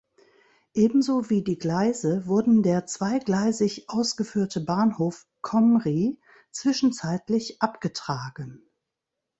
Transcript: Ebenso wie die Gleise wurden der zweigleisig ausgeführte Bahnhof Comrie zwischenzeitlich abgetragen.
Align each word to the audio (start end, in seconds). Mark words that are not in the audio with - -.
Ebenso 0.73 1.29
wie 1.29 1.43
die 1.43 1.59
Gleise 1.59 2.25
wurden 2.25 2.63
der 2.63 2.87
zweigleisig 2.87 3.87
ausgeführte 3.87 4.59
Bahnhof 4.59 5.27
Comrie 5.43 6.19
zwischenzeitlich 6.51 7.61
abgetragen. 7.61 8.67